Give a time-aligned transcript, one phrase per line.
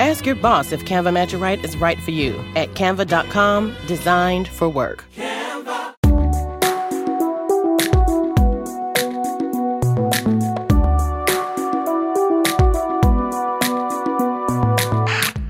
[0.00, 4.66] Ask your boss if Canva Magic Write is right for you at canva.com, designed for
[4.66, 5.04] work.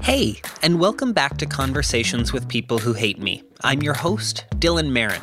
[0.03, 3.45] Hey, and welcome back to Conversations with People Who Hate Me.
[3.61, 5.23] I'm your host, Dylan Marron.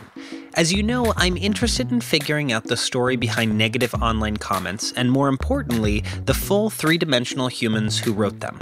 [0.53, 5.11] As you know, I'm interested in figuring out the story behind negative online comments, and
[5.11, 8.57] more importantly, the full three dimensional humans who wrote them.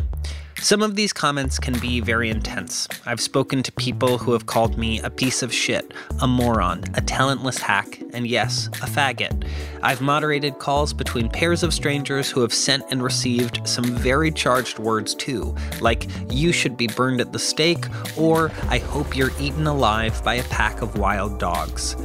[0.66, 2.88] Some of these comments can be very intense.
[3.06, 7.02] I've spoken to people who have called me a piece of shit, a moron, a
[7.02, 9.48] talentless hack, and yes, a faggot.
[9.84, 14.80] I've moderated calls between pairs of strangers who have sent and received some very charged
[14.80, 17.86] words too, like, you should be burned at the stake,
[18.18, 21.96] or, I hope you're eaten alive by a pack of wild dogs.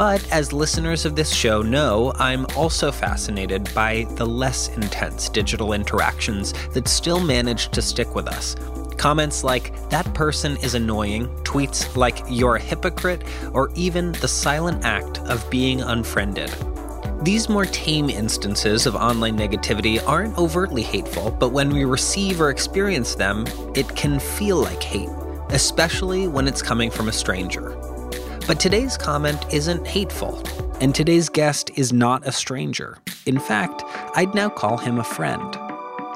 [0.00, 5.74] But as listeners of this show know, I'm also fascinated by the less intense digital
[5.74, 8.56] interactions that still manage to stick with us.
[8.96, 14.86] Comments like, that person is annoying, tweets like, you're a hypocrite, or even the silent
[14.86, 16.50] act of being unfriended.
[17.20, 22.48] These more tame instances of online negativity aren't overtly hateful, but when we receive or
[22.48, 25.10] experience them, it can feel like hate,
[25.50, 27.76] especially when it's coming from a stranger.
[28.46, 30.42] But today's comment isn't hateful,
[30.80, 32.98] and today's guest is not a stranger.
[33.26, 33.82] In fact,
[34.16, 35.56] I'd now call him a friend.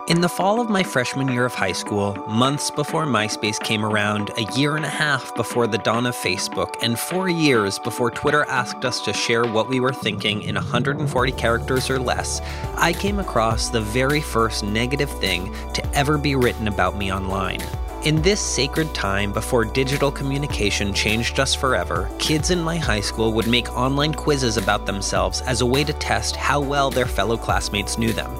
[0.06, 4.30] In the fall of my freshman year of high school, months before MySpace came around,
[4.36, 8.44] a year and a half before the dawn of Facebook, and four years before Twitter
[8.44, 12.42] asked us to share what we were thinking in 140 characters or less,
[12.76, 17.62] I came across the very first negative thing to ever be written about me online.
[18.04, 23.32] In this sacred time before digital communication changed us forever, kids in my high school
[23.32, 27.38] would make online quizzes about themselves as a way to test how well their fellow
[27.38, 28.30] classmates knew them.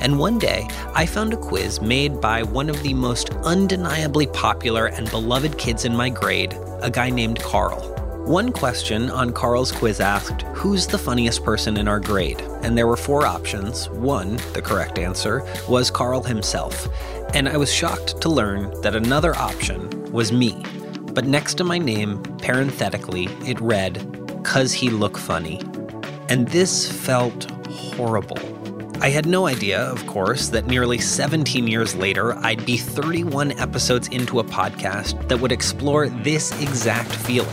[0.00, 4.86] And one day, I found a quiz made by one of the most undeniably popular
[4.86, 8.00] and beloved kids in my grade, a guy named Carl.
[8.24, 12.40] One question on Carl's quiz asked, Who's the funniest person in our grade?
[12.62, 13.90] And there were four options.
[13.90, 16.86] One, the correct answer, was Carl himself.
[17.32, 20.62] And I was shocked to learn that another option was me.
[21.14, 24.04] But next to my name, parenthetically, it read,
[24.42, 25.60] Cuz he look funny.
[26.28, 28.38] And this felt horrible.
[29.00, 34.08] I had no idea, of course, that nearly 17 years later, I'd be 31 episodes
[34.08, 37.48] into a podcast that would explore this exact feeling,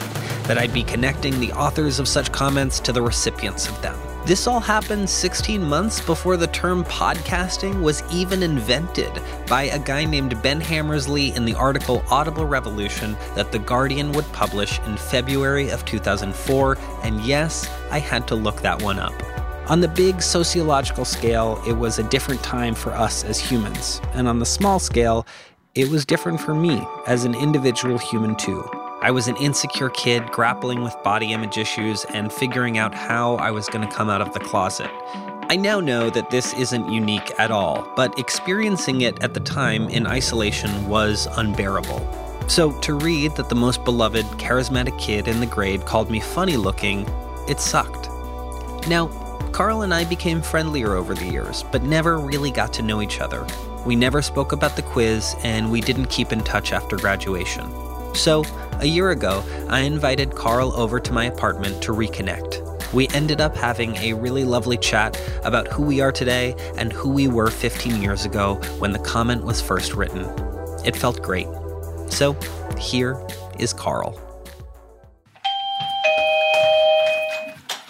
[0.48, 3.96] that I'd be connecting the authors of such comments to the recipients of them.
[4.28, 10.04] This all happened 16 months before the term podcasting was even invented by a guy
[10.04, 15.70] named Ben Hammersley in the article Audible Revolution that The Guardian would publish in February
[15.70, 19.14] of 2004, and yes, I had to look that one up.
[19.70, 24.28] On the big sociological scale, it was a different time for us as humans, and
[24.28, 25.26] on the small scale,
[25.74, 28.70] it was different for me as an individual human too.
[29.00, 33.52] I was an insecure kid grappling with body image issues and figuring out how I
[33.52, 34.90] was going to come out of the closet.
[35.50, 39.88] I now know that this isn't unique at all, but experiencing it at the time
[39.90, 42.02] in isolation was unbearable.
[42.48, 46.58] So to read that the most beloved, charismatic kid in the grade called me funny
[46.58, 47.08] looking,
[47.48, 48.10] it sucked.
[48.88, 49.10] Now,
[49.52, 53.20] Carl and I became friendlier over the years, but never really got to know each
[53.20, 53.46] other.
[53.86, 57.72] We never spoke about the quiz, and we didn't keep in touch after graduation.
[58.18, 58.44] So,
[58.80, 62.92] a year ago, I invited Carl over to my apartment to reconnect.
[62.92, 67.10] We ended up having a really lovely chat about who we are today and who
[67.10, 70.26] we were 15 years ago when the comment was first written.
[70.84, 71.48] It felt great.
[72.10, 72.36] So,
[72.78, 73.24] here
[73.60, 74.20] is Carl.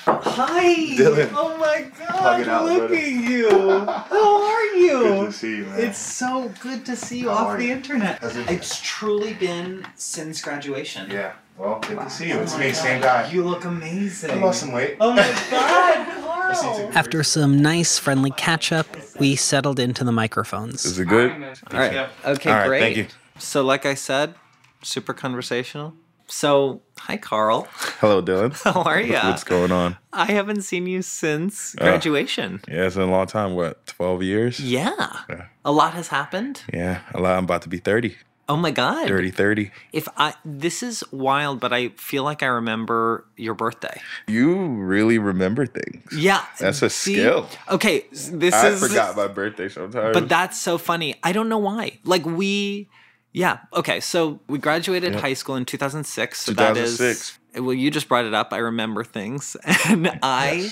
[0.06, 0.76] Hi!
[0.98, 1.32] Dylan.
[1.34, 3.50] Oh my god, look at you!
[3.86, 5.00] How are you?
[5.00, 5.80] Good to see you, man.
[5.82, 7.72] It's so good to see you How off the you?
[7.74, 8.24] internet.
[8.24, 11.10] It- It's truly been since graduation.
[11.12, 11.34] Yeah.
[11.58, 12.36] Well, good to see you.
[12.36, 13.32] Oh It's my me, God, same guy.
[13.32, 14.32] You look amazing.
[14.32, 14.98] I lost some weight.
[15.00, 15.18] Oh my
[15.52, 15.98] god,
[16.50, 18.86] I see After some nice, friendly catch up,
[19.20, 20.86] we settled into the microphones.
[20.86, 21.32] Is it good?
[21.32, 21.40] All
[21.74, 22.10] right.
[22.26, 22.80] Okay, All right, great.
[22.80, 23.08] thank you.
[23.40, 24.36] So, like I said,
[24.84, 25.94] super conversational.
[26.30, 27.68] So, hi, Carl.
[28.02, 28.52] Hello, Dylan.
[28.74, 29.14] How are you?
[29.14, 29.98] What's going on?
[30.12, 32.60] I haven't seen you since Uh, graduation.
[32.68, 33.56] Yeah, it's been a long time.
[33.56, 34.60] What, 12 years?
[34.60, 35.22] yeah.
[35.30, 35.46] Yeah.
[35.64, 36.64] A lot has happened.
[36.74, 37.38] Yeah, a lot.
[37.38, 38.18] I'm about to be 30.
[38.50, 39.08] Oh my god.
[39.08, 39.72] Dirty 30.
[39.92, 44.00] If I this is wild, but I feel like I remember your birthday.
[44.28, 46.14] You really remember things.
[46.16, 46.46] Yeah.
[46.58, 47.16] That's a see?
[47.16, 47.50] skill.
[47.70, 50.14] Okay, this I is forgot my birthday sometimes.
[50.14, 51.16] But that's so funny.
[51.24, 52.00] I don't know why.
[52.06, 52.88] Like we
[53.38, 54.00] yeah, okay.
[54.00, 56.42] So we graduated high school in 2006.
[56.42, 57.40] So that is 2006.
[57.64, 58.54] Well, you just brought it up.
[58.54, 59.56] I remember things.
[59.90, 60.72] And I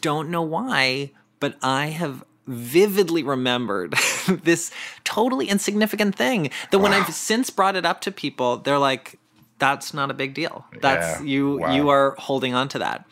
[0.00, 3.92] don't know why, but I have vividly remembered
[4.44, 4.70] this
[5.04, 9.18] totally insignificant thing that when I've since brought it up to people, they're like
[9.58, 10.64] that's not a big deal.
[10.80, 11.26] That's Yeah.
[11.26, 11.74] you Wow.
[11.74, 13.04] you are holding on to that.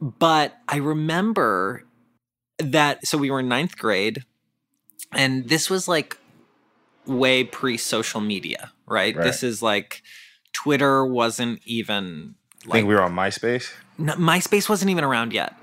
[0.00, 1.84] But I remember
[2.58, 4.24] that so we were in ninth grade
[5.12, 6.16] and this was like
[7.06, 9.16] way pre social media, right?
[9.16, 9.24] Right.
[9.24, 10.02] This is like
[10.52, 13.72] Twitter wasn't even I like think we were on MySpace.
[13.98, 15.54] no, MySpace wasn't even around yet.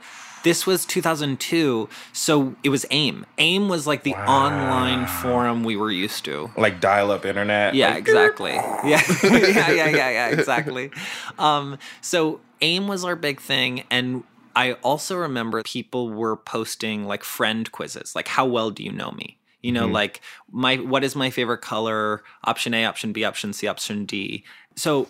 [0.44, 3.26] This was 2002, so it was AIM.
[3.38, 6.52] AIM was like the online forum we were used to.
[6.58, 7.76] Like dial up internet.
[7.76, 8.52] Yeah, like, exactly.
[8.84, 10.92] Yeah, yeah, yeah, yeah, yeah, exactly.
[11.40, 14.26] Um, so AIM was our big thing, and
[14.56, 19.12] I also remember people were posting like friend quizzes, like how well do you know
[19.12, 19.38] me?
[19.64, 19.94] You know, mm-hmm.
[19.94, 20.22] like
[20.52, 22.22] my what is my favorite color?
[22.44, 24.44] Option A, option B, option C, option D.
[24.76, 25.08] So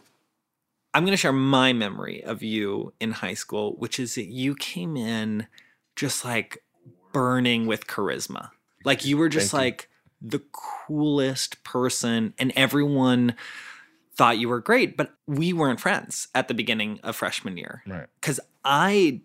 [0.93, 4.53] I'm going to share my memory of you in high school, which is that you
[4.55, 5.47] came in
[5.95, 6.63] just like
[7.11, 8.51] burning with charisma.
[8.85, 9.65] Like you were just Thank you.
[9.65, 9.89] like
[10.21, 13.35] the coolest person, and everyone
[14.15, 18.07] thought you were great, but we weren't friends at the beginning of freshman year Right.
[18.21, 19.21] because I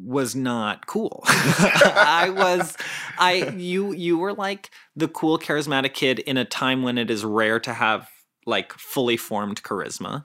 [0.00, 1.22] was not cool.
[1.26, 2.76] I was
[3.18, 7.24] I you you were like the cool charismatic kid in a time when it is
[7.24, 8.08] rare to have
[8.46, 10.24] like fully formed charisma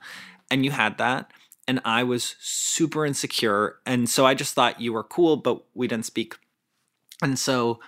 [0.49, 1.31] and you had that
[1.67, 5.87] and I was super insecure and so I just thought you were cool but we
[5.87, 6.35] didn't speak.
[7.21, 7.79] And so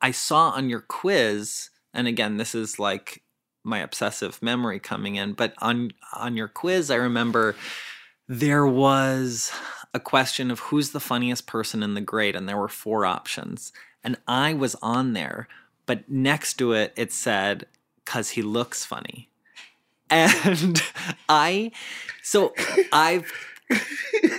[0.00, 3.22] I saw on your quiz and again this is like
[3.64, 7.54] my obsessive memory coming in but on on your quiz I remember
[8.28, 9.50] there was
[9.94, 13.72] a question of who's the funniest person in the grade and there were four options
[14.04, 15.48] and I was on there
[15.86, 17.66] but next to it it said
[18.04, 19.28] cuz he looks funny
[20.10, 20.82] and
[21.28, 21.72] I
[22.22, 22.54] so
[22.92, 23.30] I've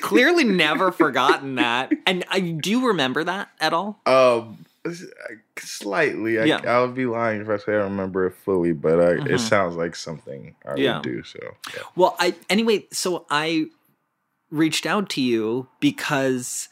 [0.01, 4.65] clearly never forgotten that and I do you remember that at all Um,
[5.57, 6.39] slightly.
[6.39, 6.61] I, Yeah.
[6.65, 9.29] I would be lying if I say I remember it fully, but I, Mhm.
[9.29, 10.95] it sounds like something I Yeah.
[10.95, 11.23] would do.
[11.23, 11.39] So
[11.73, 11.83] yeah.
[11.95, 13.67] Well, I anyway, so I
[14.51, 16.69] reached out to you because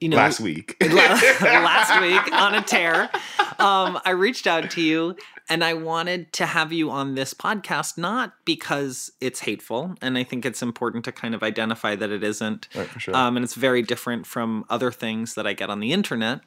[0.00, 0.76] you know last week.
[0.80, 3.10] last week on a tear.
[3.58, 5.16] Um, I reached out to you
[5.48, 10.24] and I wanted to have you on this podcast, not because it's hateful, and I
[10.24, 12.68] think it's important to kind of identify that it isn't.
[12.74, 13.16] Right, for sure.
[13.16, 16.40] Um, and it's very different from other things that I get on the internet.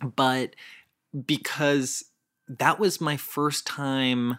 [0.00, 0.54] But
[1.26, 2.04] because
[2.48, 4.38] that was my first time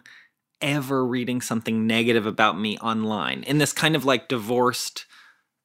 [0.60, 5.04] ever reading something negative about me online in this kind of like divorced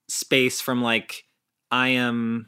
[0.09, 1.23] space from like,
[1.69, 2.47] I am.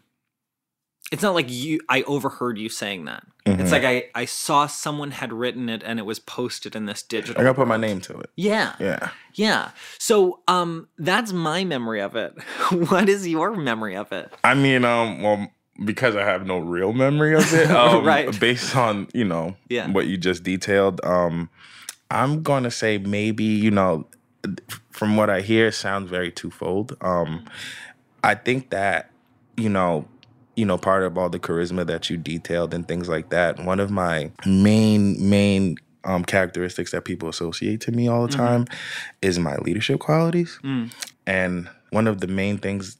[1.11, 1.79] It's not like you.
[1.89, 3.23] I overheard you saying that.
[3.45, 3.59] Mhm.
[3.59, 7.03] It's like I I saw someone had written it and it was posted in this
[7.03, 7.39] digital.
[7.39, 8.29] I gotta put my name to it.
[8.35, 8.73] Yeah.
[8.79, 9.09] Yeah.
[9.35, 9.71] Yeah.
[9.99, 12.33] So um that's my memory of it.
[12.89, 14.33] what is your memory of it?
[14.43, 15.51] I mean, um, well,
[15.85, 18.37] because I have no real memory of it, um, Right.
[18.39, 19.91] Based on you know Yeah.
[19.91, 21.49] what you just detailed, um,
[22.13, 24.08] I'm gonna say maybe you know,
[24.91, 26.96] from what I hear, it sounds very twofold.
[27.01, 27.46] Um,
[28.24, 29.12] I think that
[29.58, 30.08] you know,
[30.55, 33.63] you know, part of all the charisma that you detailed and things like that.
[33.63, 38.65] One of my main main um, characteristics that people associate to me all the time
[39.22, 40.60] is my leadership qualities.
[40.63, 40.93] Mm.
[41.25, 42.98] And one of the main things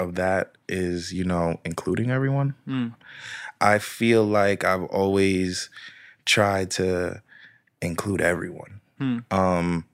[0.00, 2.54] of that is, you know, including everyone.
[2.66, 2.94] Mm.
[3.60, 5.70] I feel like I've always
[6.24, 7.22] tried to
[7.82, 8.80] include everyone.
[8.98, 9.18] Hmm.
[9.30, 9.84] Um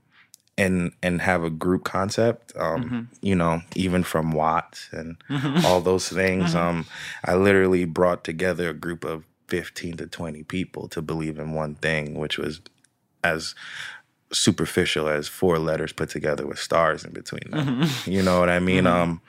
[0.59, 2.53] and and have a group concept.
[2.57, 3.07] Um, Mhm.
[3.21, 5.65] you know, even from Watts and Mhm.
[5.65, 6.55] all those things.
[6.55, 6.57] Mhm.
[6.59, 6.87] Um,
[7.25, 11.75] I literally brought together a group of 15 to 20 people to believe in one
[11.77, 12.61] thing, which was
[13.23, 13.55] as
[14.33, 17.83] superficial as four letters put together with stars in between them.
[17.83, 18.13] Mhm.
[18.13, 18.85] You know what I mean?
[18.85, 18.91] Mhm.
[18.93, 19.21] Um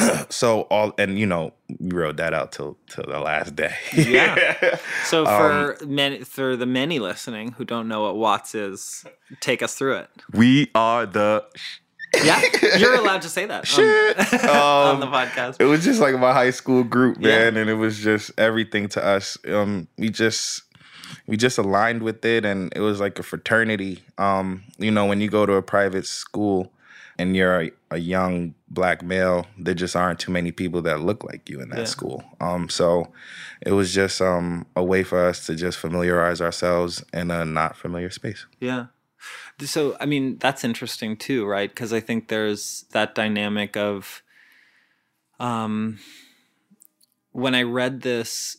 [0.30, 3.74] so all and you know, we wrote that out till till the last day.
[3.96, 4.78] Yeah.
[5.04, 9.04] So Um, for many for the many listening who don't know what Watts is,
[9.40, 10.10] take us through it.
[10.32, 11.44] we are the
[12.24, 12.40] Yeah,
[12.78, 14.18] you're allowed to say that on- Shit.
[14.48, 15.56] on, the Um, podcast.
[15.60, 17.28] it was just like my high school group, Yeah.
[17.50, 19.36] man, and it was just everything to us.
[19.46, 20.62] Um, we just
[21.28, 24.02] we just aligned with it, and it was like a fraternity.
[24.18, 26.72] Um, you know, when you go to a private school,
[27.18, 31.24] and you're a, a young black male, there just aren't too many people that look
[31.24, 31.84] like you in that Yeah.
[31.84, 32.24] school.
[32.40, 33.12] Um, so
[33.60, 37.76] it was just um, a way for us to just familiarize ourselves in a not
[37.76, 38.46] familiar space.
[38.60, 38.86] Yeah.
[39.60, 41.70] So, I mean, that's interesting too, right?
[41.70, 44.22] Because I think there's that dynamic of,
[45.40, 45.98] um,
[47.32, 48.58] when I read this,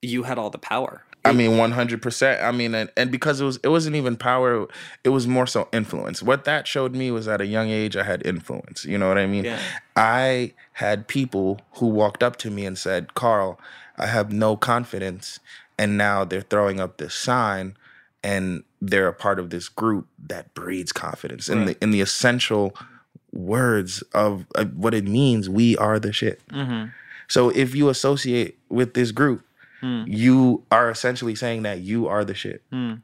[0.00, 1.04] you had all the power.
[1.24, 2.42] I mean, one hundred percent.
[2.42, 4.66] I mean, and, and because it was, it wasn't even power.
[5.04, 6.22] It was more so influence.
[6.22, 8.84] What that showed me was at a young age, I had influence.
[8.84, 9.44] You know what I mean?
[9.44, 9.60] Yeah.
[9.94, 13.60] I had people who walked up to me and said, "Carl,
[13.96, 15.38] I have no confidence,"
[15.78, 17.76] and now they're throwing up this sign,
[18.24, 21.48] and they're a part of this group that breeds confidence.
[21.48, 22.74] In the in the essential
[23.30, 26.46] words of, of what it means, we are the shit.
[26.48, 26.88] Mm-hmm.
[27.28, 29.42] So if you associate with this group,
[29.82, 30.04] Hmm.
[30.06, 32.62] you are essentially saying that you are the shit.
[32.70, 32.94] Hmm.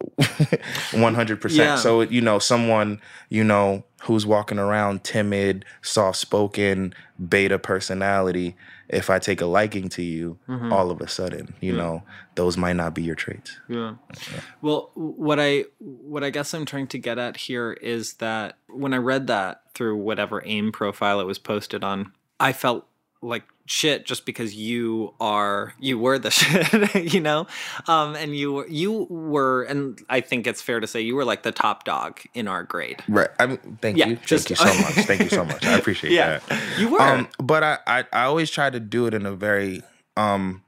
[0.18, 1.56] 100%.
[1.56, 1.76] Yeah.
[1.76, 6.94] So, you know, someone, you know, who's walking around timid, soft spoken,
[7.28, 8.56] beta personality,
[8.88, 10.72] if I take a liking to you, Mm-hmm.
[10.72, 12.02] all of a sudden, you know,
[12.34, 13.58] those might not be your traits.
[13.68, 13.94] Yeah.
[14.60, 18.92] Well, what I what I guess I'm trying to get at here is that when
[18.92, 22.86] I read that through whatever AIM profile it was posted on, I felt
[23.22, 27.46] like shit just because you are you were the shit, you know,
[27.86, 31.24] um, and you were you were, and I think it's fair to say you were
[31.24, 33.02] like the top dog in our grade.
[33.08, 33.28] Right.
[33.38, 34.16] I mean, thank Yeah, you.
[34.26, 35.06] just- thank you so much.
[35.06, 35.64] Thank you so much.
[35.64, 36.78] I appreciate Yeah, that.
[36.78, 37.00] you were.
[37.00, 39.82] Um, but I, I, I always try to do it in a very
[40.16, 40.62] um,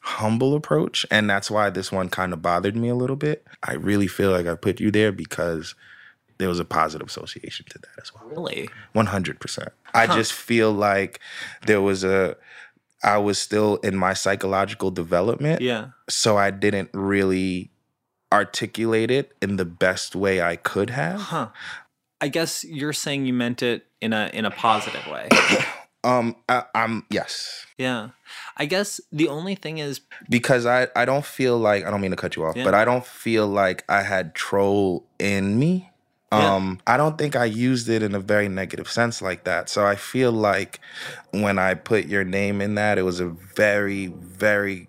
[0.00, 3.46] humble approach, and that's why this one kind of bothered me a little bit.
[3.62, 5.74] I really feel like I put you there because
[6.42, 8.24] there was a positive association to that as well.
[8.28, 8.68] really?
[8.92, 9.70] One hundred percent.
[9.94, 11.20] I just feel like
[11.66, 12.36] there was a.
[13.04, 15.88] I was still in my psychological development, Yeah.
[16.08, 17.70] so I didn't really
[18.32, 21.20] articulate it in the best way I could have.
[21.20, 21.48] Huh.
[22.20, 25.28] I guess you're saying you meant it in a in a positive way.
[26.04, 27.64] Um, I, I'm yes.
[27.78, 28.08] Yeah.
[28.56, 32.10] I guess the only thing is because I, I don't feel like I don't mean
[32.10, 32.64] to cut you off, Yeah.
[32.64, 35.91] but I don't feel like I had troll in me.
[36.32, 36.54] Yeah.
[36.54, 39.68] Um, I don't think I used it in a very negative sense like that.
[39.68, 40.80] So I feel like
[41.30, 44.88] when I put your name in that, it was a very, very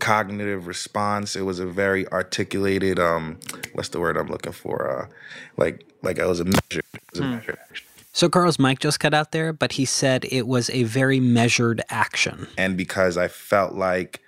[0.00, 1.36] cognitive response.
[1.36, 3.38] It was a very articulated, um,
[3.74, 4.90] what's the word I'm looking for?
[4.90, 5.08] Uh,
[5.56, 6.82] like, like I was a measure.
[6.92, 7.24] It was Hmm.
[7.24, 7.58] a measure.
[8.12, 11.82] So Carl's mic just cut out there, but he said it was a very measured
[11.88, 12.46] action.
[12.58, 14.20] And because I felt like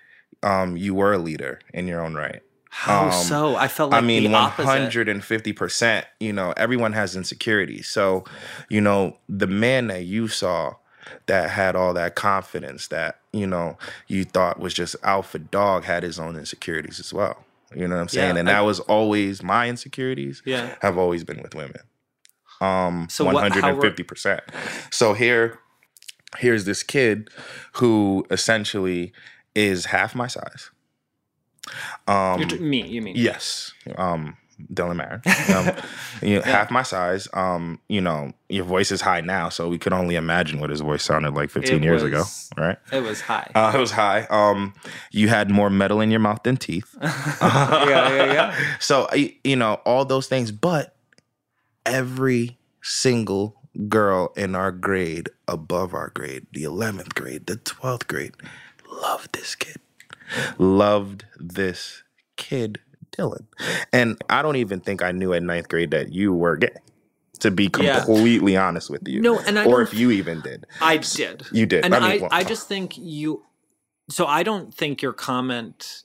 [0.42, 2.42] um, you were a leader in your own right.
[2.78, 3.56] How Um, so?
[3.56, 6.06] I felt like I mean, one hundred and fifty percent.
[6.20, 7.88] You know, everyone has insecurities.
[7.88, 8.24] So,
[8.68, 10.74] you know, the man that you saw
[11.24, 13.78] that had all that confidence that you know
[14.08, 17.44] you thought was just alpha dog had his own insecurities as well.
[17.74, 18.34] You know what I'm saying?
[18.34, 20.42] Yeah, and I- that was always my insecurities.
[20.44, 20.74] Yeah.
[20.82, 21.80] have always been with women.
[22.60, 24.42] Um, So one hundred and fifty percent.
[24.90, 25.58] So here,
[26.36, 27.30] here's this kid
[27.74, 29.12] who essentially
[29.54, 30.70] is half my size.
[32.06, 33.16] Um, You're t- me, you mean?
[33.16, 33.72] Yes.
[33.96, 34.36] Um,
[34.72, 35.22] Dylan Marron.
[35.56, 35.76] Um,
[36.22, 37.28] you know, half my size.
[37.32, 40.80] Um, you know, your voice is high now, so we could only imagine what his
[40.80, 42.24] voice sounded like 15 It years ago,
[42.56, 42.78] right?
[42.92, 43.50] It was high.
[43.54, 44.26] Uh, it was high.
[44.30, 44.74] Um,
[45.12, 46.96] you had more metal in your mouth than teeth.
[47.02, 48.56] yeah, yeah, yeah.
[48.80, 50.96] So you know all those things, but
[51.84, 53.56] every single
[53.88, 58.34] girl in our grade, above our grade, the 11th grade, the 12th grade,
[58.90, 59.76] loved this kid.
[60.58, 62.02] Loved this
[62.36, 62.80] kid,
[63.12, 63.46] Dylan.
[63.92, 66.70] And I don't even think I knew at ninth grade that you were gay.
[67.40, 68.02] To be Yeah.
[68.02, 71.42] completely honest with you, No, and I or if you even did, I did.
[71.52, 71.84] You did.
[71.84, 73.44] And I I, well- I just think you.
[74.08, 76.04] So I don't think your comment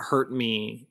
[0.00, 0.88] hurt me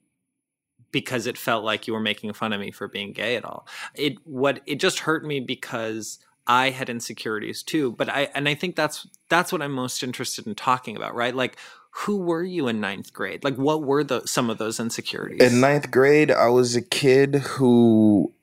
[0.93, 3.67] because it felt like you were making fun of me for being gay at all.
[3.93, 7.91] It what it just hurt me because I had insecurities too.
[7.91, 11.35] But I and I think that's that's what I'm most interested in talking about, right?
[11.35, 11.57] Like
[11.95, 13.43] who were you in ninth grade?
[13.43, 15.41] Like what were the some of those insecurities?
[15.41, 18.33] In ninth grade, I was a kid who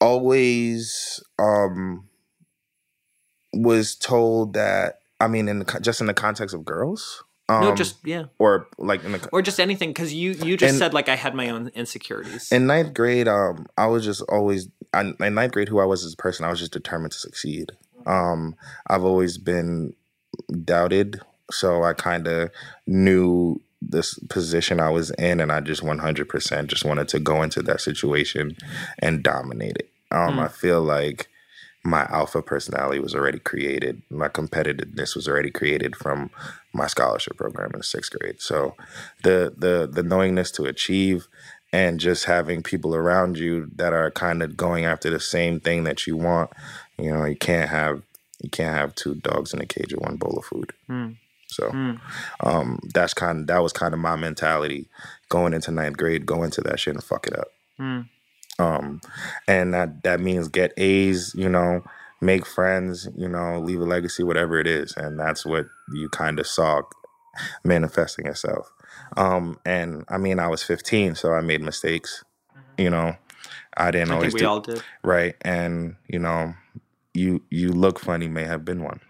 [0.00, 2.08] always um,
[3.52, 5.00] was told that.
[5.20, 8.24] I mean, in the, just in the context of girls, um, no, just yeah.
[8.38, 11.34] or like in the Or just anything because you you just said like I had
[11.34, 12.50] my own insecurities.
[12.52, 15.68] in ninth grade, um, I was just always I, in ninth grade.
[15.68, 17.72] Who I was as a person, I was just determined to succeed.
[18.06, 18.54] Um,
[18.86, 19.94] I've always been
[20.64, 21.20] doubted,
[21.50, 22.50] so I kind of
[22.86, 27.18] knew this position I was in, and I just one hundred percent just wanted to
[27.18, 28.56] go into that situation
[28.98, 29.90] and dominate it.
[30.10, 31.28] Um, I feel like
[31.84, 34.00] my alpha personality was already created.
[34.10, 36.30] My competitiveness was already created from
[36.72, 38.40] my scholarship program in sixth grade.
[38.40, 38.74] So
[39.22, 41.28] the the the knowingness to achieve
[41.72, 45.84] and just having people around you that are kind of going after the same thing
[45.84, 46.50] that you want.
[46.98, 48.02] You know, you can't have
[48.40, 50.72] you can't have two dogs in a cage with one bowl of food.
[51.54, 51.70] So
[52.40, 54.88] um, that's kind of that was kind of my mentality
[55.28, 57.48] going into ninth grade, go into that shit and fuck it up.
[58.58, 59.00] Um,
[59.48, 61.82] and that that means get A's, you know,
[62.20, 66.38] make friends, you know, leave a legacy, whatever it is, and that's what you kind
[66.38, 66.82] of saw
[67.64, 68.70] manifesting itself.
[69.16, 72.24] Um, and I mean, I was 15, so I made mistakes.
[72.78, 73.16] You know,
[73.76, 74.82] I didn't I always we do all did.
[75.02, 76.54] right, and you know,
[77.12, 79.00] you you look funny may have been one,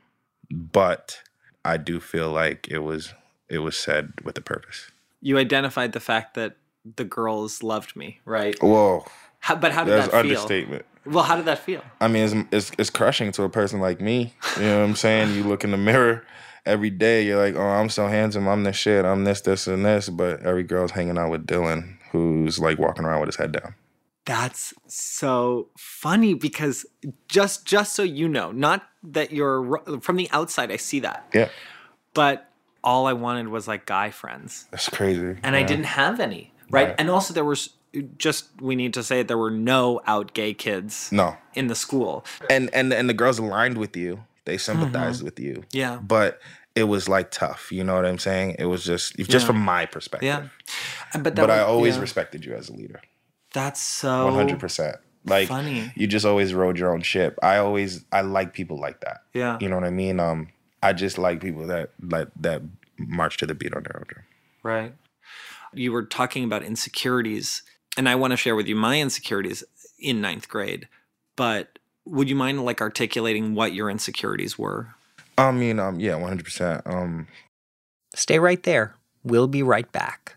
[0.51, 1.21] but
[1.64, 3.14] I do feel like it was
[3.49, 4.90] it was said with a purpose.
[5.21, 6.56] You identified the fact that
[6.97, 8.61] the girls loved me, right?
[8.62, 9.06] Whoa,
[9.40, 10.18] How, but how did that's that feel?
[10.21, 10.85] understatement.
[11.06, 11.83] Well, how did that feel?
[12.00, 14.35] I mean, it's, it's it's crushing to a person like me.
[14.56, 15.35] You know what I'm saying?
[15.35, 16.25] You look in the mirror
[16.66, 17.25] every day.
[17.26, 18.49] You're like, oh, I'm so handsome.
[18.49, 19.04] I'm the shit.
[19.04, 20.09] I'm this, this, and this.
[20.09, 23.75] But every girl's hanging out with Dylan, who's like walking around with his head down.
[24.26, 26.87] That's so funny because
[27.28, 31.49] just just so you know, not that you're from the outside, I see that, Yeah,
[32.14, 32.49] but
[32.83, 35.37] all I wanted was like guy friends, that's crazy.
[35.43, 36.88] and I didn't have any, right?
[36.88, 36.95] Right.
[36.99, 37.71] And also there was
[38.19, 42.25] just we need to say there were no out gay kids No, in the school.
[42.49, 44.25] and and and the girls aligned with you.
[44.47, 45.54] They sympathized with you.
[45.54, 45.76] Mm-hmm.
[45.76, 45.99] Yeah.
[46.02, 46.40] but
[46.75, 47.71] it was like tough.
[47.71, 48.57] You know what I'm saying?
[48.59, 49.38] It was just just Yeah.
[49.47, 50.26] from my perspective.
[50.26, 50.49] Yeah,
[51.21, 52.00] but But I always yeah.
[52.00, 53.00] respected you as a leader.
[53.54, 54.96] That's so One hundred percent.
[55.25, 55.90] Like funny.
[55.96, 57.38] you just always rode your own ship.
[57.42, 59.23] I always I like people like that.
[59.32, 59.56] Yeah.
[59.61, 60.20] You know what I mean?
[60.20, 60.49] Um,
[60.82, 62.61] I just like people that like that
[62.99, 64.25] march to the beat on their own drum.
[64.62, 64.94] Right.
[65.73, 67.62] You were talking about insecurities,
[67.96, 69.64] and I want to share with you my insecurities
[69.99, 70.88] in ninth grade.
[71.37, 74.94] But would you mind like articulating what your insecurities were?
[75.38, 76.82] I mean, um, yeah, one hundred percent.
[76.87, 77.28] Um,
[78.14, 78.94] Stay right there.
[79.25, 80.37] We'll be right back.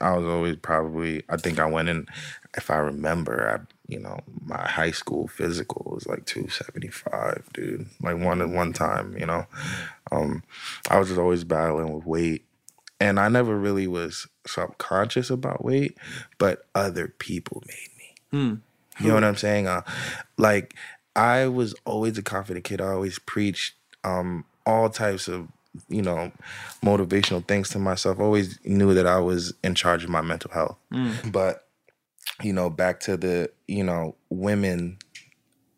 [0.00, 1.24] I was always probably.
[1.28, 2.06] I think I went in,
[2.56, 7.42] if I remember, I you know my high school physical was like two seventy five,
[7.52, 7.86] dude.
[8.00, 9.46] Like one at one time, you know.
[10.12, 10.42] Um,
[10.88, 12.44] I was just always battling with weight,
[13.00, 15.98] and I never really was subconscious about weight,
[16.38, 18.38] but other people made me.
[19.00, 19.66] You know what I'm saying?
[19.66, 19.82] Uh,
[20.38, 20.74] like
[21.14, 22.80] I was always a confident kid.
[22.80, 25.48] I always preached um, all types of
[25.88, 26.32] you know
[26.82, 28.18] motivational things to myself.
[28.18, 30.78] Always knew that I was in charge of my mental health.
[31.30, 31.66] But
[32.42, 34.98] you know, back to the you know women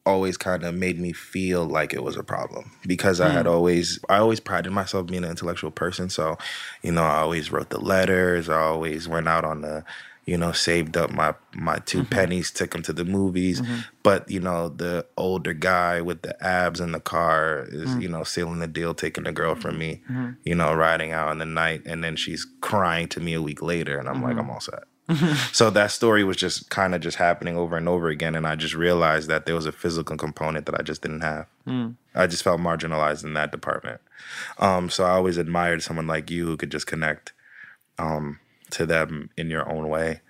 [0.06, 3.98] always kind of made me feel like it was a problem because I had always
[4.08, 6.08] I always prided myself being an intellectual person.
[6.08, 6.38] So,
[6.82, 8.48] you know, I always wrote the letters.
[8.48, 9.84] I always went out on the,
[10.28, 12.10] you know, saved up my my 2 mm-hmm.
[12.10, 13.62] pennies, took them to the movies.
[13.62, 13.78] Mm-hmm.
[14.02, 18.02] But you know, the older guy with the abs in the car is mm.
[18.02, 20.32] you know sealing the deal, taking the girl from me, mm-hmm.
[20.44, 23.62] you know, riding out in the night, and then she's crying to me a week
[23.62, 24.84] later, and I'm like, I'm all set.
[25.52, 28.54] So that story was just kind of just happening over and over again and i
[28.54, 31.46] just realized that there was a physical component that i just didn't have.
[31.66, 31.96] Mm.
[32.14, 34.02] I just felt marginalized in that department.
[34.58, 37.32] Um, so i always admired someone like you who could just connect
[37.98, 38.38] um,
[38.70, 40.20] to them in your own way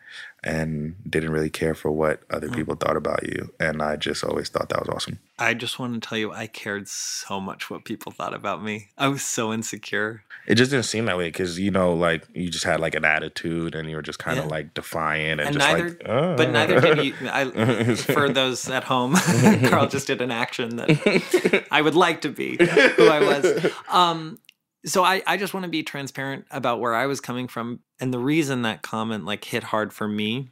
[0.45, 4.49] and didn't really care for what other people thought about you and i just always
[4.49, 7.85] thought that was awesome I just want to tell you, I cared so much what
[7.85, 8.89] people thought about me.
[8.99, 10.25] I was so insecure.
[10.49, 13.05] it just didn't seem that way because you know like you just had like an
[13.05, 14.51] attitude and you were just kind of Yeah.
[14.51, 16.35] like defiant and, And just neither, like uh.
[16.37, 17.15] but neither did you.
[17.31, 19.15] I, for those at home,
[19.69, 23.73] Carl just did an action that I would like to be who I was.
[23.89, 24.41] Um,
[24.85, 28.13] so I, I just want to be transparent about where I was coming from, and
[28.13, 30.51] the reason that comment like hit hard for me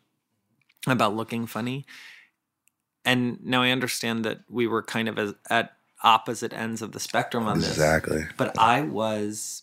[0.86, 1.86] about looking funny.
[3.04, 7.00] And now I understand that we were kind of as, at opposite ends of the
[7.00, 9.62] spectrum on this exactly but I was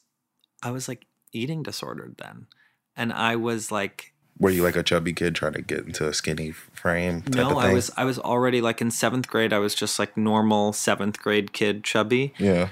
[0.63, 2.47] I was like eating disordered then.
[2.95, 6.13] And I was like Were you like a chubby kid trying to get into a
[6.13, 7.21] skinny frame?
[7.21, 9.99] Type no, of I was I was already like in 7th grade I was just
[9.99, 12.33] like normal 7th grade kid chubby.
[12.37, 12.69] Yeah.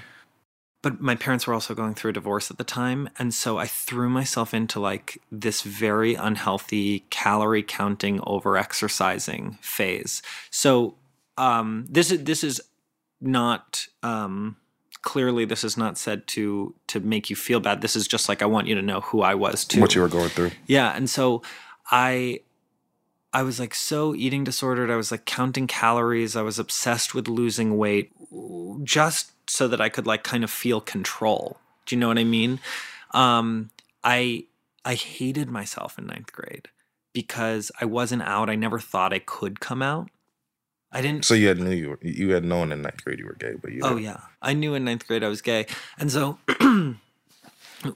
[0.82, 3.66] But my parents were also going through a divorce at the time and so i
[3.66, 10.22] threw myself into like this very unhealthy calorie counting over exercising phase.
[10.50, 10.96] So
[11.38, 12.60] um this is this is
[13.20, 14.56] not um
[15.02, 17.80] clearly this is not said to to make you feel bad.
[17.80, 19.80] This is just like i want you to know who i was too.
[19.80, 20.50] What you were going through.
[20.66, 21.42] yeah, and so
[21.90, 22.40] I
[23.34, 24.90] I was like so eating disordered.
[24.90, 26.36] I was like counting calories.
[26.36, 28.12] I was obsessed with losing weight
[28.84, 31.58] just so that I could like kind of feel control.
[31.86, 32.60] Do you know what I mean?
[33.12, 33.70] Um
[34.04, 34.44] I
[34.84, 36.68] I hated myself in ninth grade
[37.12, 38.50] because I wasn't out.
[38.50, 40.10] I never thought I could come out.
[40.90, 43.26] I didn't So you had knew you were, you had known in ninth grade you
[43.26, 45.66] were gay, but you Oh yeah, I knew in ninth grade I was gay,
[45.98, 46.38] and so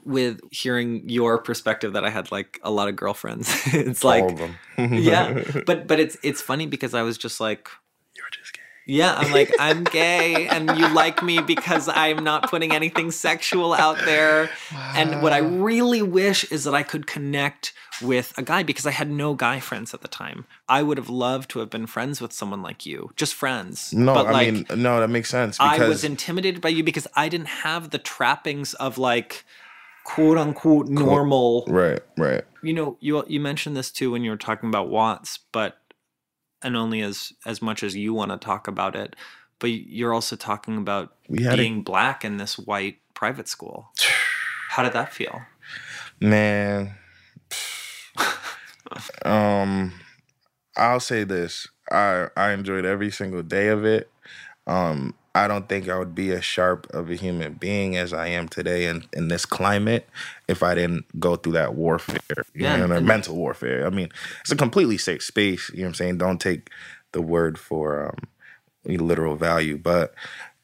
[0.03, 4.31] with hearing your perspective that I had like a lot of girlfriends, it's like all
[4.31, 4.57] of them.
[4.93, 7.69] yeah, but but it's it's funny because I was just like
[8.15, 8.61] you're just gay.
[8.85, 13.73] yeah, I'm like I'm gay, and you like me because I'm not putting anything sexual
[13.73, 14.49] out there,
[14.95, 18.91] and what I really wish is that I could connect with a guy because I
[18.91, 20.45] had no guy friends at the time.
[20.67, 23.93] I would have loved to have been friends with someone like you, just friends.
[23.93, 26.83] No, but I like, mean no, that makes sense because I was intimidated by you
[26.83, 29.45] because I didn't have the trappings of like
[30.07, 31.65] quote unquote normal.
[31.67, 32.43] right, right.
[32.63, 35.79] You know, you you mentioned this too when you were talking about Watts, but
[36.61, 39.17] and only as as much as you want to talk about it,
[39.59, 43.89] but you're also talking about had a- being black in this white private school.
[44.69, 45.41] How did that feel?
[46.21, 46.95] Man,
[49.25, 49.93] um,
[50.77, 54.09] I'll say this: I I enjoyed every single day of it.
[54.67, 58.27] Um, I don't think I would be as sharp of a human being as I
[58.27, 60.07] am today in, in this climate
[60.47, 62.17] if I didn't go through that warfare.
[62.53, 63.85] You Yeah, know, mental warfare.
[63.85, 64.09] I mean,
[64.41, 65.69] it's a completely safe space.
[65.71, 66.17] You know what I'm saying?
[66.17, 66.69] Don't take
[67.13, 68.27] the word for um,
[68.85, 70.13] literal value, but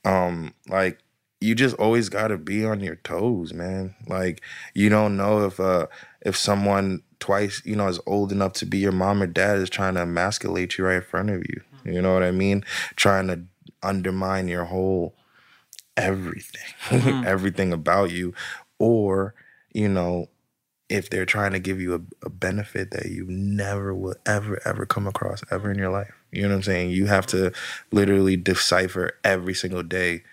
[0.06, 1.00] um, like
[1.42, 3.96] you just always got to be on your toes, man.
[4.08, 4.42] Like
[4.74, 5.88] you don't know if uh
[6.22, 9.70] if someone twice, you know, is old enough to be your mom or dad is
[9.70, 11.62] trying to emasculate you right in front of you.
[11.86, 12.64] You know what I mean?
[12.96, 13.42] Trying to
[13.84, 15.16] undermine your whole
[15.98, 16.74] everything,
[17.26, 18.34] everything about you,
[18.80, 19.36] or
[19.74, 20.28] you know,
[20.90, 24.86] if they're trying to give you a, a benefit that you never will ever ever
[24.86, 26.14] come across ever in your life.
[26.32, 26.92] You know what I'm saying?
[26.92, 27.52] You have to
[27.92, 30.24] literally decipher every single day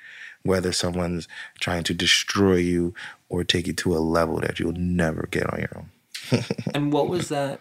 [0.43, 1.29] whether someone's
[1.61, 2.95] trying to destroy you
[3.29, 6.45] or take you to a level that you'll never get on your own.
[6.75, 7.61] And what was that?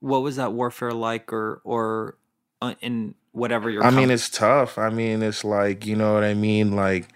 [0.00, 2.16] What was that warfare like, or or
[2.62, 3.84] uh, in whatever your?
[3.84, 4.78] I mean, it's tough.
[4.78, 6.76] I mean, it's like, you know what I mean?
[6.76, 7.08] Like,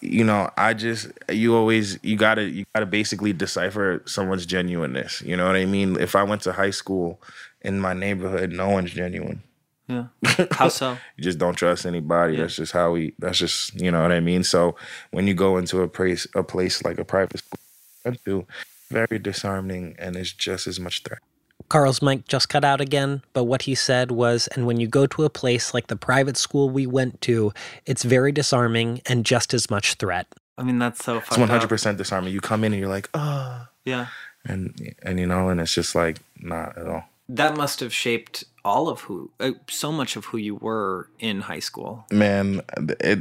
[0.00, 5.22] you know, I just, you always, you gotta, you gotta basically decipher someone's genuineness.
[5.22, 5.98] You know what I mean?
[5.98, 7.20] If I went to high school
[7.62, 9.42] in my neighborhood, no one's genuine.
[9.88, 10.06] yeah.
[10.52, 10.96] How so?
[11.16, 12.36] You just don't trust anybody.
[12.36, 13.14] That's just how we.
[13.18, 14.42] That's just you know what I mean.
[14.42, 14.76] So
[15.10, 17.60] when you go into a place, a place like a private school,
[18.04, 18.46] went to,
[18.90, 21.20] very disarming, and it's just as much threat.
[21.68, 25.06] Carl's mic just cut out again, but what he said was, and when you go
[25.06, 27.52] to a place like the private school we went to,
[27.86, 30.26] it's very disarming and just as much threat.
[30.58, 31.18] I mean, that's so.
[31.18, 31.68] It's fucked one hundred up.
[31.70, 32.32] percent disarming.
[32.32, 33.66] You come in and you're like, oh.
[33.84, 34.06] Yeah.
[34.46, 37.04] and and you know, and it's just like not at all.
[37.28, 41.40] That must have shaped all of who, uh, so much of who you were in
[41.40, 42.04] high school.
[42.10, 42.60] Man,
[43.00, 43.20] it,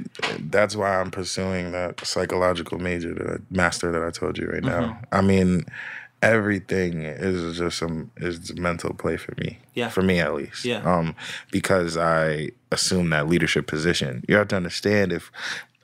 [0.51, 4.99] that's why I'm pursuing that psychological major, the master that I told you right now.
[5.13, 5.65] I mean,
[6.23, 9.59] everything is just some is mental play for me.
[9.73, 9.89] Yeah.
[9.89, 10.65] For me at least.
[10.65, 10.81] Yeah.
[10.83, 11.15] Um,
[11.51, 14.23] because I assume that leadership position.
[14.27, 15.31] You have to understand if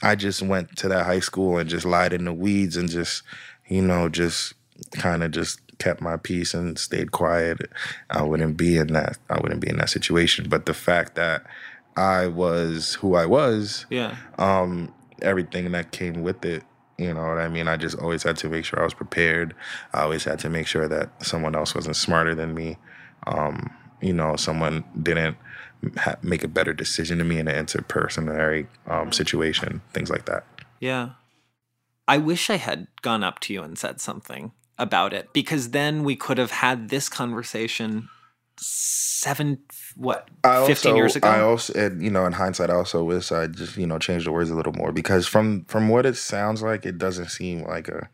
[0.02, 3.23] I just went to that high school and just lied in the weeds and just,
[3.67, 4.54] you know, just
[4.93, 7.58] kind of just kept my peace and stayed quiet,
[8.10, 10.47] I wouldn't be in that I wouldn't be in that situation.
[10.49, 11.43] But the fact that
[11.97, 14.15] I was who I was, Yeah.
[14.38, 16.63] um, everything that came with it.
[17.00, 17.70] You know what I mean?
[17.70, 19.56] I just always had to make sure I was prepared.
[19.94, 22.78] I always had to make sure that someone else wasn't smarter than me.
[23.26, 25.38] Um, you know, someone didn't
[25.98, 30.44] ha- make a better decision than me in an interpersonal um, situation, things like that.
[30.82, 31.12] Yeah.
[32.06, 36.04] I wish I had gone up to you and said something about it because then
[36.04, 38.10] we could have had this conversation
[38.60, 39.60] seven,
[39.95, 41.28] what, I 15 also, years ago?
[41.28, 44.26] I also, and, you know, in hindsight, I also wish I just, you know, changed
[44.28, 47.63] the words a little more because from from what it sounds like, it doesn't seem
[47.63, 48.10] like a.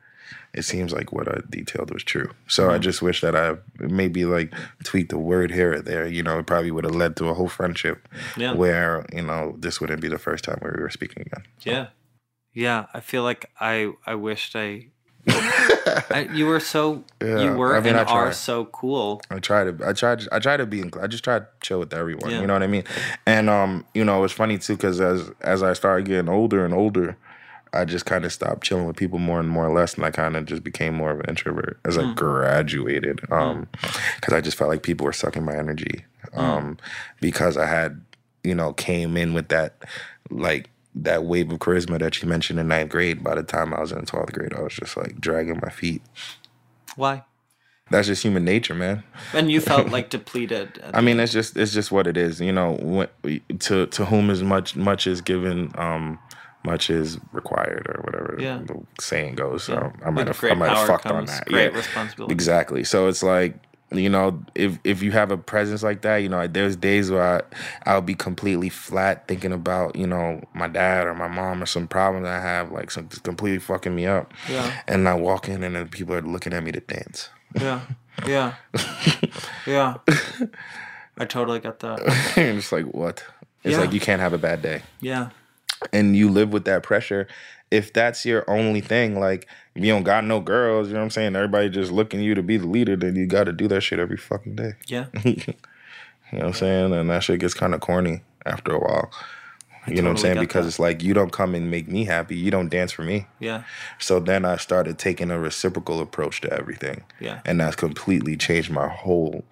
[0.54, 2.32] It seems like what I detailed was true.
[2.48, 2.76] So Mm-hmm.
[2.76, 4.54] I just wish that I maybe like
[4.86, 6.08] tweaked the word here or there.
[6.08, 8.54] You know, it probably would have led to a whole friendship Yeah.
[8.54, 11.44] where you know this wouldn't be the first time where we were speaking again.
[11.64, 11.88] yeah.
[12.54, 12.86] Yeah.
[12.94, 14.88] I feel like I, I wished I
[15.28, 19.22] I, you were so Yeah, you were I mean, and I are so cool.
[19.30, 21.94] I try to, I try, I try to be, I just try to chill with
[21.94, 22.32] everyone.
[22.32, 22.42] Yeah.
[22.42, 22.84] You know what I mean?
[23.26, 26.74] And um, you know, it's funny too because as as I started getting older and
[26.74, 27.18] older,
[27.74, 30.12] I just kind of stopped chilling with people more and more or less, and I
[30.12, 33.20] kind of just became more of an introvert as I graduated.
[33.32, 33.68] Um,
[34.16, 36.06] because I just felt like people were sucking my energy.
[36.34, 36.78] Um,
[37.22, 38.02] because I had,
[38.44, 39.76] you know, came in with that,
[40.30, 43.24] like that wave of charisma that you mentioned in ninth grade.
[43.24, 46.02] By the time I was in twelfth grade, I was just like dragging my feet.
[46.96, 47.24] Why?
[47.92, 49.04] That's just human nature, man.
[49.34, 50.82] And you felt like depleted.
[50.94, 52.42] I mean, it's just it's just what it is.
[52.42, 53.08] You know, when,
[53.60, 56.18] to to whom is much much is given, um,
[56.64, 58.60] much is required, or whatever Yeah.
[58.66, 59.66] the saying goes.
[59.66, 60.08] So Yeah.
[60.08, 61.46] I might have I might have fucked on that.
[61.46, 62.34] great yeah, responsibility.
[62.34, 62.84] exactly.
[62.84, 63.56] So it's like
[63.98, 67.24] you know, if if you have a presence like that, you know, there's days where
[67.86, 71.66] I I'll be completely flat thinking about you know my dad or my mom or
[71.66, 74.34] some problem I have, like some completely fucking me up.
[74.50, 74.72] Yeah.
[74.88, 77.30] And I walk in and then people are looking at me to dance.
[77.60, 77.82] Yeah.
[78.28, 78.54] Yeah.
[79.66, 79.96] yeah.
[81.18, 82.02] I totally get that.
[82.38, 83.24] and it's like what?
[83.64, 83.82] It's Yeah.
[83.82, 84.82] like you can't have a bad day.
[85.02, 85.30] Yeah.
[85.94, 87.28] and you live with that pressure
[87.72, 91.04] if that's your only thing like if you don't got no girls you know what
[91.06, 93.68] i'm saying everybody just looking you to be the leader then you got to do
[93.68, 95.06] that shit every fucking day Yeah.
[95.24, 95.36] you
[96.32, 99.12] know what i'm saying and that shit gets kind of corny after a while
[99.88, 100.70] you know what i'm saying because that.
[100.70, 103.64] it's like you don't come and make me happy you don't dance for me Yeah.
[104.00, 107.42] so then i started taking a reciprocal approach to everything Yeah.
[107.46, 109.44] and that's completely changed my whole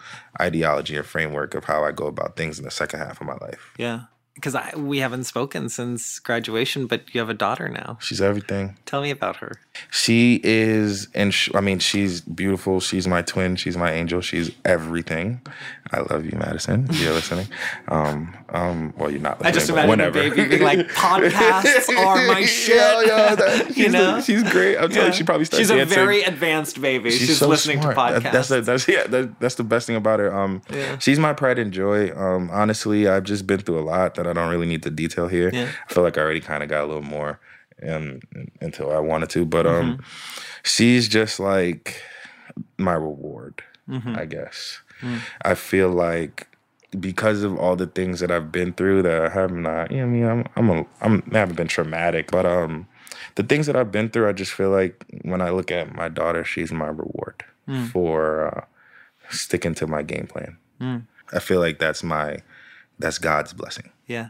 [0.42, 3.36] ideology and framework of how i go about things in the second half of my
[3.36, 4.06] life Yeah.
[4.36, 7.98] Because I we haven't spoken since graduation, but you have a daughter now.
[8.02, 9.54] she's everything Tell me about her.
[9.92, 12.80] She is, and sh- I mean, she's beautiful.
[12.80, 13.56] She's my twin.
[13.56, 14.22] She's my angel.
[14.22, 15.42] She's everything.
[15.92, 16.88] I love you, Madison.
[16.90, 17.48] If you're listening.
[17.88, 19.44] Um, um, well, you're not.
[19.46, 20.14] I just imagine whenever.
[20.30, 24.22] baby being like, "Podcasts are my shit." Yeah, yeah, that- You she's, know?
[24.22, 24.78] she's great.
[24.78, 25.06] I'm telling Yeah.
[25.08, 25.96] you, she probably starts She's a dancing.
[25.96, 27.10] very advanced baby.
[27.12, 27.96] She's, so listening smart.
[27.96, 28.32] to That- podcasts.
[28.32, 29.08] That's the, that's yeah.
[29.08, 30.34] That, that's the best thing about her.
[30.34, 30.98] Um, Yeah.
[31.00, 32.12] she's my pride and joy.
[32.16, 35.28] Um, honestly, I've just been through a lot that I don't really need to detail
[35.28, 35.50] here.
[35.52, 35.70] Yeah.
[35.90, 37.40] I feel like I already kind of got a little more,
[37.88, 38.20] um,
[38.62, 39.46] until I wanted to.
[39.46, 40.02] But um, Mm-hmm.
[40.64, 42.02] she's just like
[42.78, 44.16] my reward, Mm-hmm.
[44.16, 44.80] I guess.
[45.02, 45.20] Mm.
[45.42, 46.48] I feel like
[47.00, 50.04] because of all the things that I've been through that I have not, you know,
[50.04, 52.88] I mean, I'm, I'm, a, I'm, I haven't been traumatic, but um,
[53.36, 56.10] the things that I've been through, I just feel like when I look at my
[56.10, 57.90] daughter, she's my reward Mm.
[57.92, 58.66] for uh,
[59.30, 60.58] sticking to my game plan.
[61.32, 62.40] I feel like that's my,
[63.00, 64.30] that's God's blessing yeah.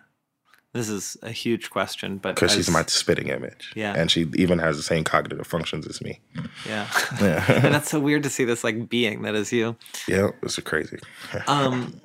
[0.73, 3.73] This is a huge question, but because she's my spitting image.
[3.75, 3.93] Yeah.
[3.95, 6.19] and she even has the same cognitive functions as me.
[6.67, 6.87] yeah.
[7.21, 9.75] Yeah, and that's so weird to see this like being that is you.
[10.07, 10.97] yeah, it's crazy.
[11.47, 11.99] Um,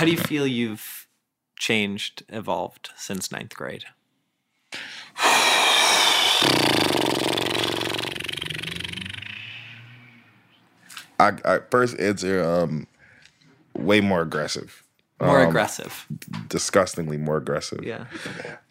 [0.00, 1.06] how do you feel you've
[1.58, 3.84] changed, evolved since ninth grade?
[11.18, 12.86] I, I first answer um,
[13.74, 14.82] way more aggressive,
[15.20, 16.06] More Um, aggressive.
[16.48, 17.84] disgustingly more aggressive.
[17.84, 18.06] Yeah.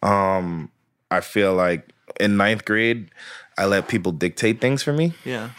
[0.02, 0.72] Um,
[1.12, 1.90] I feel like
[2.20, 3.12] in ninth grade,
[3.56, 5.14] I let people dictate things for me.
[5.24, 5.52] Yeah.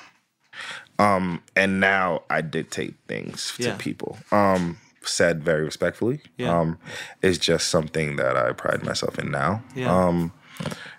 [0.99, 3.77] Um, and now I dictate things to Yeah.
[3.79, 4.19] people.
[4.33, 6.21] Um, said very respectfully.
[6.37, 6.59] Yeah.
[6.59, 6.79] Um,
[7.23, 9.63] it's just something that I pride myself in now.
[9.75, 9.93] Yeah.
[9.95, 10.33] Um,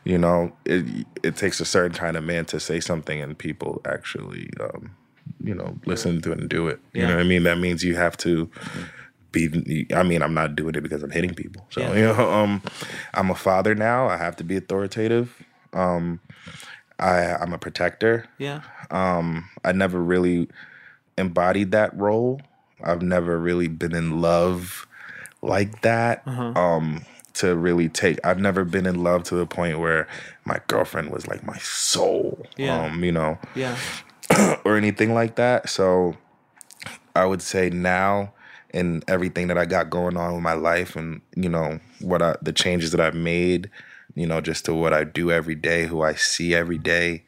[0.03, 3.81] you know, it it takes a certain kind of man to say something and people
[3.85, 4.95] actually, um,
[5.43, 6.79] you know, listen to it and do it.
[6.93, 7.07] You Yeah.
[7.09, 7.43] know what I mean?
[7.43, 8.49] That means you have to
[9.31, 9.85] be.
[9.93, 11.67] I mean, I'm not doing it because I'm hitting people.
[11.69, 11.93] So Yeah.
[11.93, 12.61] you know, um,
[13.13, 14.07] I'm a father now.
[14.09, 15.43] I have to be authoritative.
[15.73, 16.19] Um,
[16.99, 18.25] I I'm a protector.
[18.39, 18.61] Yeah.
[18.89, 20.49] Um, I never really
[21.17, 22.41] embodied that role.
[22.83, 24.87] I've never really been in love
[25.41, 26.23] like that.
[26.25, 26.59] Uh-huh.
[26.59, 30.05] Um, to really take, I've never been in love to the point where
[30.43, 32.45] my girlfriend was like my soul.
[32.57, 32.83] Yeah.
[32.83, 33.77] Um, you know, Yeah.
[34.65, 35.69] or anything like that.
[35.69, 36.17] So
[37.15, 38.33] I would say now
[38.73, 42.35] in everything that I got going on with my life and you know what I
[42.41, 43.69] the changes that I've made,
[44.15, 47.23] you know, just to what I do every day, who I see every day,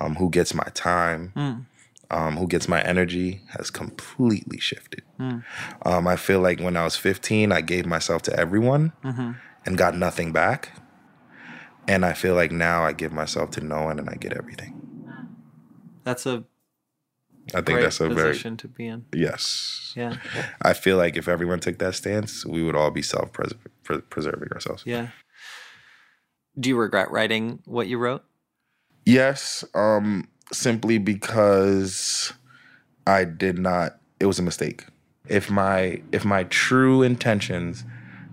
[0.00, 1.66] um, who gets my time,
[2.10, 5.02] um, who gets my energy has completely shifted.
[5.18, 9.96] Um, I feel like when I was 15, I gave myself to everyone and got
[9.96, 10.72] nothing back.
[11.88, 14.82] And I feel like now I give myself to no one and I get everything.
[16.04, 16.44] That's a
[17.54, 19.04] I think that's a very position to be in.
[19.12, 19.92] yes.
[19.96, 20.16] Yeah.
[20.62, 23.30] I feel like if everyone took that stance, we would all be self
[23.82, 24.82] preserving ourselves.
[24.84, 25.08] Yeah.
[26.58, 28.24] Do you regret writing what you wrote?
[29.04, 32.32] Yes, um, simply because
[33.06, 33.98] I did not.
[34.20, 34.84] It was a mistake.
[35.28, 37.84] If my if my true intentions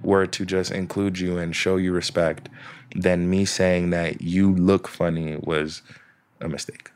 [0.04, 2.50] were to just include you and show you respect,
[2.96, 5.82] then me saying that you look funny was
[6.42, 6.92] a mistake.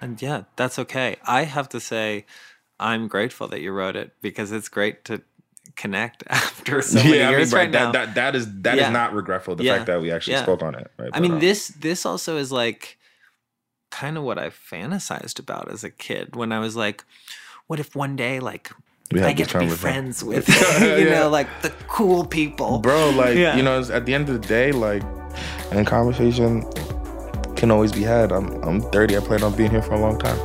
[0.00, 1.16] And yeah, that's okay.
[1.26, 2.26] I have to say,
[2.78, 5.22] I'm grateful that you wrote it because it's great to
[5.76, 7.92] connect after so many I mean, years right, now.
[7.92, 8.90] That, that that is that is Yeah.
[8.90, 9.56] not regretful.
[9.56, 9.74] The Yeah.
[9.76, 10.42] fact that we actually Yeah.
[10.44, 10.90] spoke on it.
[10.98, 11.08] Right?
[11.08, 12.97] I But, mean, um, this this also is like
[13.90, 17.04] kind of what I fantasized about as a kid when I was like,
[17.66, 18.70] what if one day like
[19.14, 19.76] I get to be conversation.
[19.76, 21.20] friends with you Yeah.
[21.20, 22.78] know like the cool people.
[22.78, 23.10] bro.
[23.10, 23.56] Like Yeah.
[23.56, 25.02] you know, at the end of the day, like,
[25.72, 26.64] and conversation
[27.56, 28.30] can always be had.
[28.32, 29.16] I'm I'm 30.
[29.16, 30.38] I plan on being here for a long time.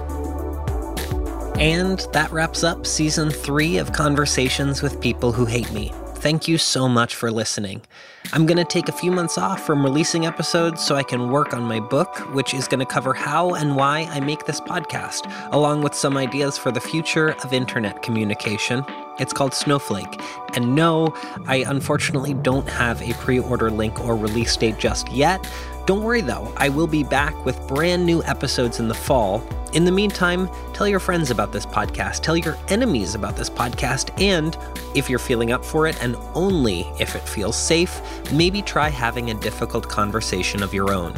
[1.60, 5.92] And that wraps up season three of Conversations with People Who Hate Me.
[6.16, 7.82] Thank you so much for listening.
[8.32, 11.54] I'm going to take a few months off from releasing episodes so I can work
[11.54, 15.30] on my book, which is going to cover how and why I make this podcast,
[15.52, 18.86] along with some ideas for the future of internet communication.
[19.20, 20.22] It's called Snowflake.
[20.56, 21.14] And no,
[21.48, 25.46] I unfortunately don't have a pre order link or release date just yet.
[25.86, 29.44] Don't worry though, I will be back with brand new episodes in the fall.
[29.74, 34.18] In the meantime, tell your friends about this podcast, tell your enemies about this podcast,
[34.22, 34.56] and
[34.96, 38.00] if you're feeling up for it, and only if it feels safe,
[38.32, 41.14] maybe try having a difficult conversation of your own.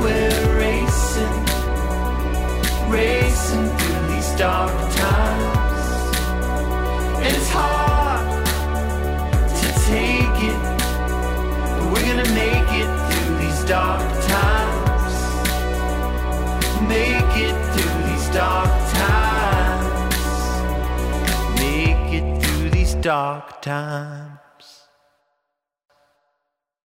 [0.00, 1.44] We're racing,
[2.90, 6.16] racing through these dark times.
[7.24, 8.46] And it's hard
[9.48, 10.60] to take it,
[11.78, 15.14] but we're gonna make it through these dark times.
[16.86, 17.63] Make it
[18.34, 20.16] dark times.
[21.60, 24.33] Make it through these dark times.